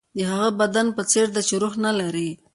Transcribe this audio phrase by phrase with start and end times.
[0.17, 2.29] د هغه بدن په څېر ده چې روح نه لري.